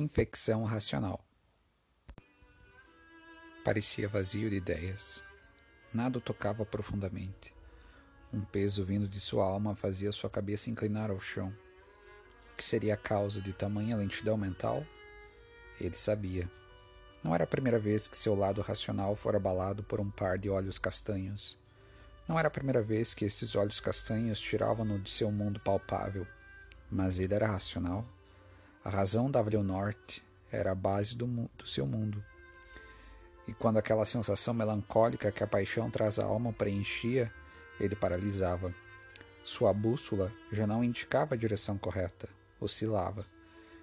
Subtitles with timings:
[0.00, 1.26] Infecção racional.
[3.64, 5.24] Parecia vazio de ideias.
[5.92, 7.52] Nada o tocava profundamente.
[8.32, 11.52] Um peso vindo de sua alma fazia sua cabeça inclinar ao chão.
[12.52, 14.86] O que seria a causa de tamanha lentidão mental?
[15.80, 16.48] Ele sabia.
[17.20, 20.48] Não era a primeira vez que seu lado racional fora abalado por um par de
[20.48, 21.58] olhos castanhos.
[22.28, 26.24] Não era a primeira vez que estes olhos castanhos tiravam-no de seu mundo palpável.
[26.88, 28.06] Mas ele era racional.
[28.84, 32.24] A razão dava-lhe o norte, era a base do, do seu mundo.
[33.46, 37.32] E quando aquela sensação melancólica que a paixão traz à alma preenchia,
[37.80, 38.74] ele paralisava.
[39.42, 42.28] Sua bússola já não indicava a direção correta,
[42.60, 43.24] oscilava.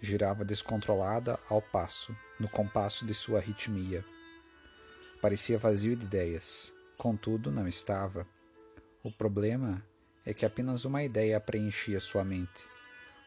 [0.00, 4.04] Girava descontrolada ao passo, no compasso de sua arritmia.
[5.22, 8.26] Parecia vazio de ideias, contudo não estava.
[9.02, 9.82] O problema
[10.24, 12.66] é que apenas uma ideia preenchia sua mente.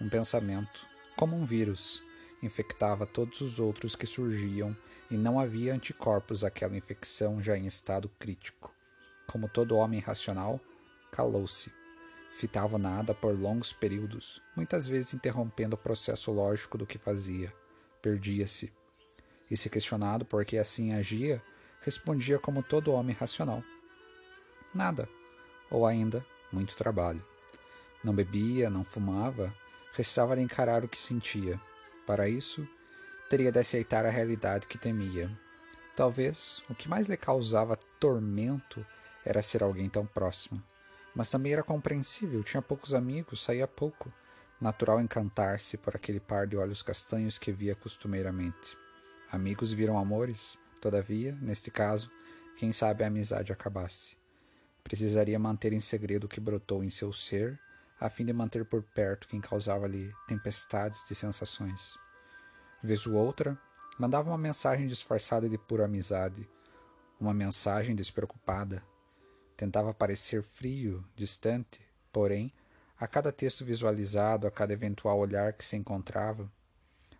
[0.00, 2.02] Um pensamento, como um vírus,
[2.42, 4.76] infectava todos os outros que surgiam
[5.10, 8.74] e não havia anticorpos àquela infecção já em estado crítico.
[9.26, 10.60] Como todo homem racional,
[11.10, 11.72] calou-se.
[12.32, 17.52] Fitava nada por longos períodos, muitas vezes interrompendo o processo lógico do que fazia.
[18.00, 18.72] Perdia-se.
[19.50, 21.42] E se questionado por que assim agia,
[21.82, 23.62] respondia como todo homem racional:
[24.74, 25.08] Nada.
[25.70, 27.24] Ou ainda, muito trabalho.
[28.02, 29.54] Não bebia, não fumava,
[29.92, 31.60] restava-lhe encarar o que sentia.
[32.06, 32.66] Para isso,
[33.28, 35.30] teria de aceitar a realidade que temia.
[35.94, 38.84] Talvez o que mais lhe causava tormento
[39.24, 40.62] era ser alguém tão próximo.
[41.14, 44.12] Mas também era compreensível, tinha poucos amigos, saía pouco.
[44.60, 48.76] Natural encantar-se por aquele par de olhos castanhos que via costumeiramente.
[49.30, 52.10] Amigos viram amores, todavia, neste caso,
[52.56, 54.16] quem sabe a amizade acabasse.
[54.82, 57.58] Precisaria manter em segredo o que brotou em seu ser
[58.02, 61.96] a fim de manter por perto quem causava-lhe tempestades de sensações.
[62.82, 63.56] Vez ou outra,
[63.96, 66.50] mandava uma mensagem disfarçada de pura amizade,
[67.20, 68.82] uma mensagem despreocupada.
[69.56, 71.78] Tentava parecer frio, distante,
[72.12, 72.52] porém,
[72.98, 76.50] a cada texto visualizado, a cada eventual olhar que se encontrava,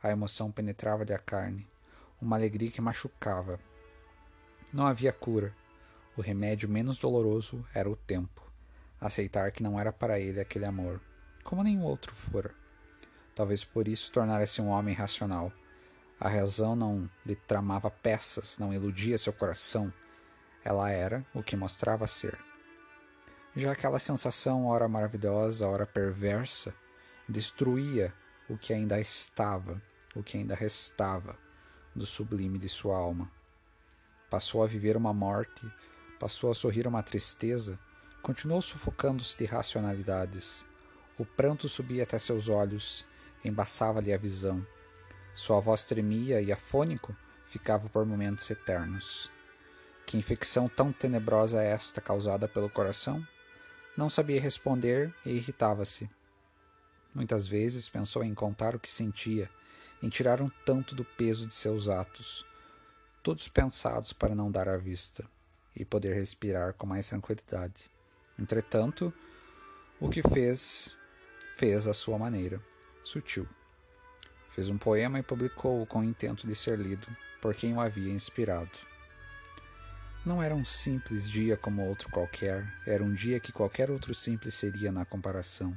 [0.00, 1.68] a emoção penetrava-lhe a carne,
[2.22, 3.58] uma alegria que machucava.
[4.72, 5.52] Não havia cura.
[6.16, 8.47] O remédio menos doloroso era o tempo
[9.00, 11.00] aceitar que não era para ele aquele amor,
[11.44, 12.54] como nenhum outro fora.
[13.34, 15.52] Talvez por isso tornara-se um homem racional.
[16.18, 19.92] A razão não lhe tramava peças, não iludia seu coração.
[20.64, 22.36] Ela era o que mostrava ser.
[23.54, 26.74] Já aquela sensação, ora maravilhosa, ora perversa,
[27.28, 28.12] destruía
[28.48, 29.80] o que ainda estava,
[30.14, 31.38] o que ainda restava
[31.94, 33.30] do sublime de sua alma.
[34.30, 35.66] Passou a viver uma morte,
[36.18, 37.78] passou a sorrir uma tristeza,
[38.28, 40.62] Continuou sufocando-se de racionalidades.
[41.16, 43.06] O pranto subia até seus olhos,
[43.42, 44.66] embaçava-lhe a visão.
[45.34, 49.30] Sua voz tremia e, afônico, ficava por momentos eternos.
[50.04, 53.26] Que infecção tão tenebrosa é esta causada pelo coração?
[53.96, 56.10] Não sabia responder e irritava-se.
[57.14, 59.48] Muitas vezes pensou em contar o que sentia,
[60.02, 62.44] em tirar um tanto do peso de seus atos,
[63.22, 65.24] todos pensados para não dar à vista,
[65.74, 67.90] e poder respirar com mais tranquilidade.
[68.38, 69.12] Entretanto,
[70.00, 70.96] o que fez,
[71.56, 72.62] fez à sua maneira,
[73.02, 73.48] sutil.
[74.50, 77.06] Fez um poema e publicou-o com o intento de ser lido
[77.40, 78.70] por quem o havia inspirado.
[80.24, 84.54] Não era um simples dia como outro qualquer, era um dia que qualquer outro simples
[84.54, 85.76] seria na comparação,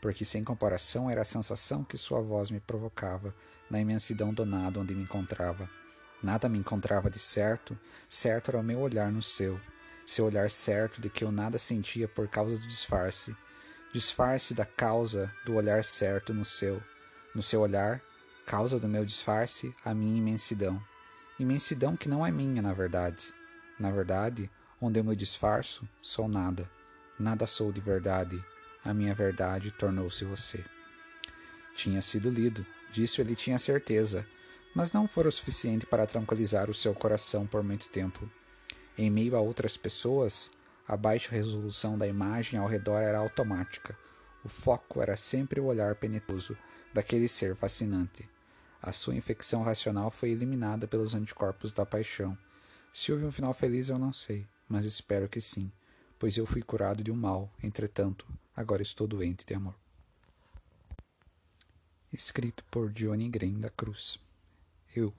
[0.00, 3.34] porque sem comparação era a sensação que sua voz me provocava
[3.68, 5.68] na imensidão do nada onde me encontrava.
[6.22, 7.78] Nada me encontrava de certo,
[8.08, 9.60] certo era o meu olhar no seu,
[10.10, 13.36] seu olhar certo de que eu nada sentia por causa do disfarce,
[13.92, 16.82] disfarce da causa do olhar certo no seu,
[17.32, 18.02] no seu olhar,
[18.44, 20.82] causa do meu disfarce, a minha imensidão.
[21.38, 23.32] Imensidão que não é minha, na verdade.
[23.78, 24.50] Na verdade,
[24.80, 26.68] onde eu me disfarço, sou nada.
[27.16, 28.44] Nada sou de verdade.
[28.84, 30.64] A minha verdade tornou-se você.
[31.72, 34.26] Tinha sido lido, disso ele tinha certeza,
[34.74, 38.28] mas não fora o suficiente para tranquilizar o seu coração por muito tempo.
[39.02, 40.50] Em meio a outras pessoas,
[40.86, 43.98] a baixa resolução da imagem ao redor era automática.
[44.44, 46.54] O foco era sempre o olhar penetoso
[46.92, 48.28] daquele ser fascinante.
[48.82, 52.36] A sua infecção racional foi eliminada pelos anticorpos da paixão.
[52.92, 55.72] Se houve um final feliz, eu não sei, mas espero que sim,
[56.18, 59.74] pois eu fui curado de um mal, entretanto, agora estou doente de amor.
[62.12, 64.20] Escrito por Green da Cruz.
[64.94, 65.10] Eu.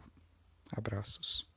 [0.72, 1.51] Abraços.